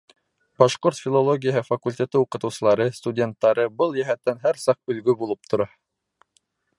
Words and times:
Башҡорт 0.61 0.99
филологияһы 1.01 1.61
факультеты 1.67 2.21
уҡытыусылары, 2.23 2.89
студенттары 3.01 3.67
был 3.83 3.95
йәһәттән 4.01 4.43
һәр 4.47 4.63
саҡ 4.67 4.95
өлгө 4.95 5.19
булып 5.21 5.53
тора. 5.53 5.73